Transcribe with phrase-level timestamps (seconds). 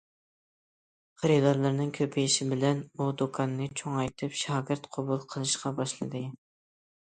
[1.23, 6.27] خېرىدارلىرىنىڭ كۆپىيىشى بىلەن ئۇ دۇكاننى چوڭايتىپ، شاگىرت قوبۇل قىلىشقا باشلىدى.